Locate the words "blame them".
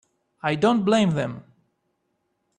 0.83-1.43